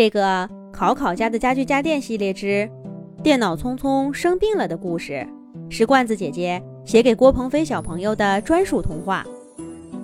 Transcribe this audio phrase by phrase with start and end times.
[0.00, 2.66] 这个考考家的家具家电系列之
[3.22, 5.28] 《电脑聪聪生病了》的故事，
[5.68, 9.22] 是罐子姐姐写给郭鹏飞小朋友的专属童话。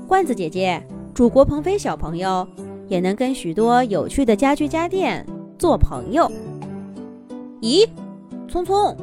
[0.06, 2.46] 罐子姐姐祝郭鹏飞小朋友
[2.88, 5.24] 也能跟许多有趣的家具家电
[5.58, 6.30] 做朋友。
[7.62, 7.88] 咦，
[8.50, 8.94] 聪聪，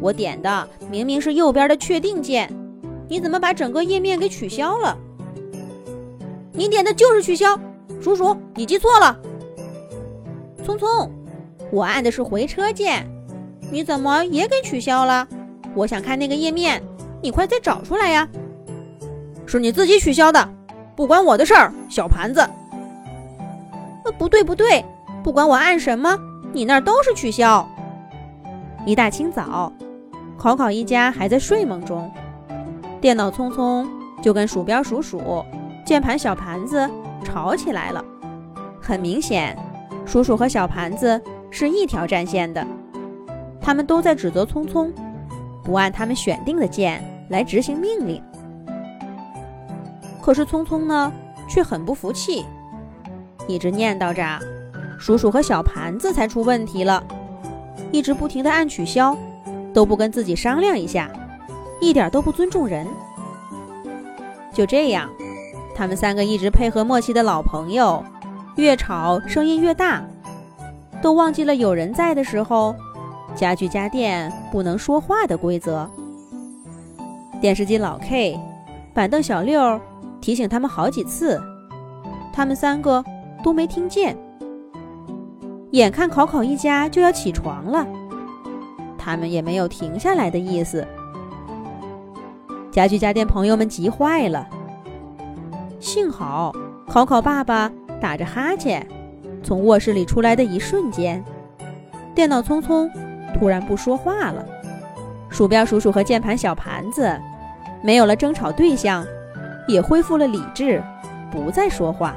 [0.00, 2.52] 我点的明明是右边的确定键，
[3.06, 4.98] 你怎么把整个页面给取消了？
[6.52, 7.56] 你点的就是取消，
[8.00, 9.16] 叔叔，你记错了。
[10.70, 11.10] 聪聪，
[11.72, 13.04] 我按的是回车键，
[13.72, 15.26] 你怎么也给取消了？
[15.74, 16.80] 我想看那个页面，
[17.20, 18.28] 你快再找出来呀！
[19.46, 20.48] 是你自己取消的，
[20.94, 22.40] 不关我的事儿，小盘子。
[24.04, 24.84] 呃，不对不对，
[25.24, 26.16] 不管我按什么，
[26.52, 27.68] 你那儿都是取消。
[28.86, 29.72] 一大清早，
[30.38, 32.08] 考考一家还在睡梦中，
[33.00, 33.90] 电脑聪聪
[34.22, 35.44] 就跟鼠标鼠鼠、
[35.84, 36.88] 键盘小盘子
[37.24, 38.04] 吵起来了，
[38.80, 39.58] 很明显。
[40.10, 42.66] 鼠鼠和小盘子是一条战线的，
[43.60, 44.92] 他们都在指责聪聪
[45.62, 48.20] 不按他们选定的键来执行命令。
[50.20, 51.12] 可是聪聪呢，
[51.48, 52.44] 却很不服气，
[53.46, 54.44] 一直念叨着
[54.98, 57.00] 鼠鼠和小盘子才出问题了，
[57.92, 59.16] 一直不停的按取消，
[59.72, 61.08] 都不跟自己商量一下，
[61.80, 62.84] 一点都不尊重人。
[64.52, 65.08] 就这样，
[65.72, 68.04] 他们三个一直配合默契的老朋友。
[68.60, 70.04] 越吵声音越大，
[71.00, 72.76] 都忘记了有人在的时候，
[73.34, 75.88] 家具家电不能说话的规则。
[77.40, 78.38] 电视机老 K、
[78.92, 79.80] 板凳小六
[80.20, 81.40] 提醒他们好几次，
[82.34, 83.02] 他们三个
[83.42, 84.14] 都没听见。
[85.70, 87.86] 眼看考考一家就要起床了，
[88.98, 90.86] 他们也没有停下来的意思。
[92.70, 94.46] 家具家电朋友们急坏了，
[95.78, 96.52] 幸好
[96.86, 97.72] 考考爸爸。
[98.00, 98.86] 打着哈欠，
[99.42, 101.22] 从卧室里出来的一瞬间，
[102.14, 102.90] 电脑聪聪
[103.38, 104.44] 突然不说话了。
[105.28, 107.16] 鼠标鼠鼠和键盘小盘子
[107.84, 109.06] 没有了争吵对象，
[109.68, 110.82] 也恢复了理智，
[111.30, 112.16] 不再说话。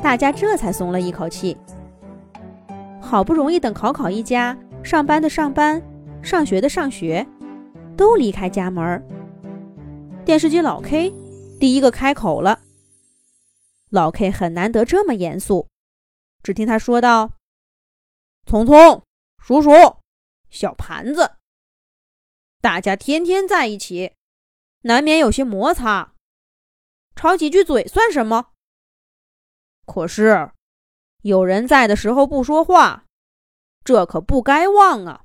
[0.00, 1.56] 大家这才松了一口气。
[3.00, 5.82] 好不容易等考考一家上班的上班，
[6.22, 7.26] 上学的上学，
[7.96, 9.02] 都离开家门儿，
[10.24, 11.12] 电视机老 K
[11.58, 12.59] 第一个开口了。
[13.90, 15.68] 老 K 很难得这么严肃，
[16.44, 17.36] 只听他说道
[18.46, 19.04] ：“聪聪，
[19.36, 19.70] 叔叔，
[20.48, 21.36] 小盘子，
[22.60, 24.14] 大家天天在一起，
[24.82, 26.14] 难免有些摩擦，
[27.16, 28.52] 吵几句嘴算什么？
[29.86, 30.52] 可是
[31.22, 33.06] 有人在的时候不说话，
[33.84, 35.24] 这可不该忘啊！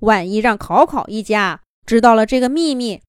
[0.00, 3.02] 万一让考考一家知道了这个秘密，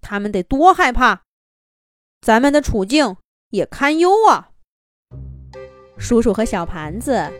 [0.00, 1.22] 他们得多害怕！”
[2.24, 3.18] 咱们的处境
[3.50, 4.48] 也堪忧啊！
[5.98, 7.30] 叔叔和小盘子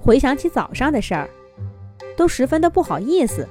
[0.00, 1.30] 回想起早上的事儿，
[2.16, 3.48] 都十分的不好意思，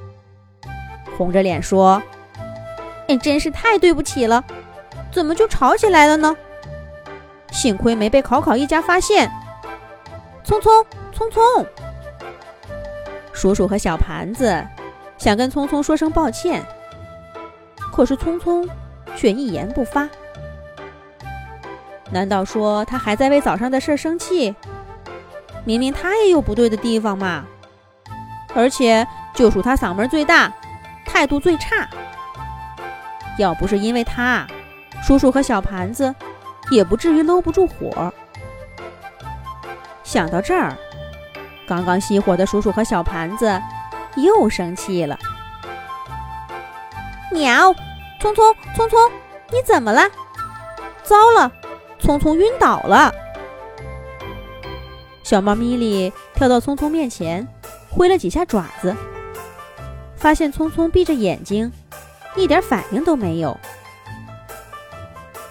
[1.17, 2.03] 红着脸说
[3.07, 4.43] ：“哎，真是太对不起了，
[5.13, 6.35] 怎么就吵起来了呢？
[7.53, 9.31] 幸亏没被考考一家发现。”
[10.43, 11.41] 聪聪，聪聪，
[13.31, 14.61] 叔叔和小盘子
[15.17, 16.61] 想跟聪聪说声抱歉，
[17.93, 18.67] 可是聪聪
[19.15, 20.09] 却一言不发。
[22.11, 24.53] 难道说他还在为早上的事生气？
[25.63, 27.45] 明明他也有不对的地方嘛！
[28.53, 30.51] 而且就属他嗓门最大，
[31.05, 31.87] 态度最差。
[33.37, 34.45] 要不是因为他，
[35.01, 36.13] 叔叔和小盘子
[36.69, 38.13] 也不至于搂不住火。
[40.03, 40.75] 想到这儿，
[41.65, 43.61] 刚刚熄火的叔叔和小盘子
[44.17, 45.17] 又生气了。
[47.31, 47.73] 喵！
[48.19, 48.99] 聪聪，聪聪，
[49.49, 50.01] 你怎么了？
[51.03, 51.51] 糟了！
[52.01, 53.13] 聪聪晕倒了，
[55.23, 57.47] 小猫咪咪跳到聪聪面前，
[57.89, 58.93] 挥了几下爪子，
[60.17, 61.71] 发现聪聪闭着眼睛，
[62.35, 63.55] 一点反应都没有。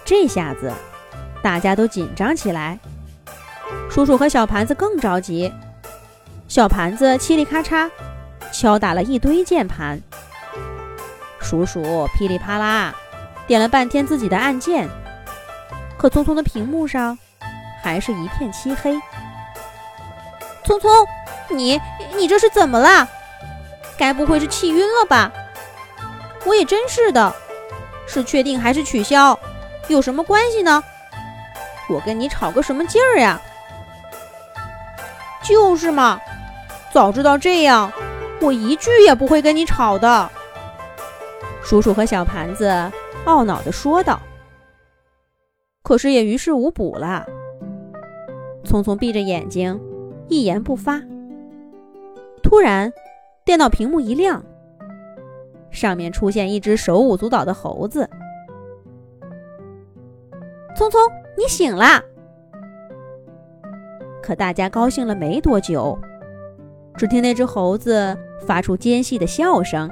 [0.05, 0.73] 这下子
[1.41, 2.79] 大家都紧张起来，
[3.89, 5.51] 叔叔和小盘子更着急。
[6.49, 7.89] 小盘子嘁里咔嚓
[8.53, 10.03] 敲打了一堆键盘，
[11.41, 12.93] 叔叔噼里啪啦
[13.47, 14.89] 点了半天自己的按键。
[16.01, 17.19] 可聪聪的屏幕上
[17.83, 18.99] 还是一片漆黑。
[20.65, 20.91] 聪聪，
[21.51, 21.79] 你
[22.17, 23.07] 你这是怎么了？
[23.99, 25.31] 该不会是气晕了吧？
[26.47, 27.35] 我也真是的，
[28.07, 29.39] 是确定还是取消，
[29.89, 30.83] 有什么关系呢？
[31.91, 33.39] 我跟你吵个什么劲儿呀？
[35.43, 36.19] 就是嘛，
[36.95, 37.93] 早知道这样，
[38.41, 40.31] 我一句也不会跟你吵的。
[41.63, 42.91] 叔叔和小盘子
[43.27, 44.19] 懊恼地说道。
[45.91, 47.27] 可是也于事无补了。
[48.63, 49.81] 聪聪闭着眼睛，
[50.29, 51.03] 一言不发。
[52.45, 52.93] 突然，
[53.45, 54.45] 电脑屏幕一亮，
[55.73, 58.09] 上面出现一只手舞足蹈的猴子。
[60.77, 61.01] 聪聪，
[61.37, 62.01] 你醒啦！
[64.23, 65.99] 可大家高兴了没多久，
[66.97, 68.17] 只听那只猴子
[68.47, 69.91] 发出尖细的笑声：“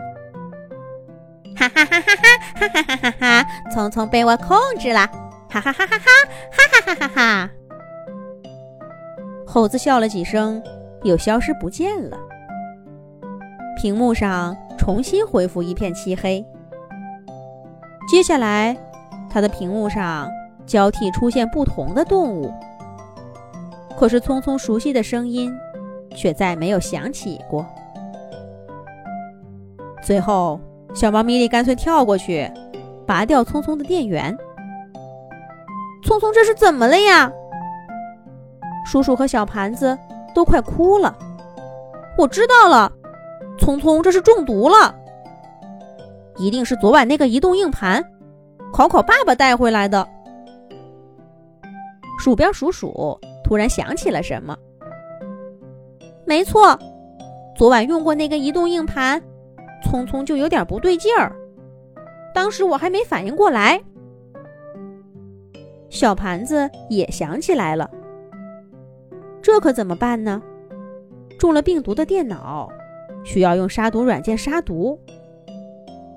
[1.59, 2.69] 哈哈哈哈哈！
[2.69, 3.11] 哈哈哈哈
[3.43, 3.47] 哈！
[3.75, 5.11] 聪聪被我控制了！
[5.50, 6.05] 哈哈哈哈哈！
[6.53, 7.50] 哈哈哈哈哈！”
[9.47, 10.62] 猴子笑了几声，
[11.05, 12.19] 又消失不见了。
[13.81, 16.45] 屏幕上重新恢复一片漆黑。
[18.09, 18.77] 接下来，
[19.31, 20.29] 它的屏幕上
[20.67, 22.53] 交替出现不同的动物。
[23.99, 25.53] 可是，聪聪熟悉的声音
[26.15, 27.65] 却再没有响起过。
[30.03, 30.61] 最后，
[30.94, 32.51] 小猫咪咪干脆跳过去，
[33.06, 34.37] 拔掉聪聪的电源。
[36.03, 37.31] 聪聪，这是怎么了呀？
[38.87, 39.99] 叔叔和小盘子
[40.35, 41.17] 都快哭了。
[42.17, 42.91] 我知道了，
[43.59, 44.95] 聪聪这是中毒了，
[46.37, 48.05] 一定是昨晚那个移动硬盘，
[48.73, 50.06] 考考爸爸带回来的。
[52.19, 53.19] 鼠标鼠鼠。
[53.44, 54.55] 突然想起了什么，
[56.27, 56.79] 没错，
[57.56, 59.19] 昨晚用过那个移动硬盘，
[59.83, 61.35] 聪聪就有点不对劲儿。
[62.35, 63.81] 当时我还没反应过来。
[65.90, 67.90] 小盘子也想起来了，
[69.40, 70.43] 这可怎么办呢？
[71.38, 72.69] 中了病毒的电脑
[73.25, 74.99] 需要用杀毒软件杀毒，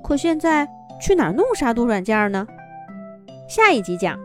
[0.04, 0.68] 可现在
[1.00, 2.48] 去哪儿弄杀毒软件呢？
[3.48, 4.20] 下一集讲。